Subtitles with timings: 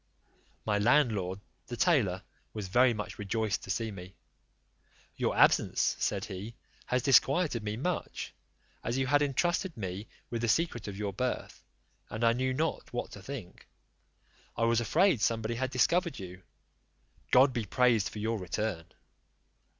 [0.65, 2.23] My landlord, the tailor,
[2.55, 4.15] was very much rejoiced to see me:
[5.15, 6.55] "Your absence," said he,
[6.87, 8.33] "has disquieted me much,
[8.83, 11.63] as you had entrusted me with the secret of your birth,
[12.09, 13.67] and I knew not what to think;
[14.57, 16.41] I was afraid somebody had discovered you;
[17.29, 18.85] God be praised for your return."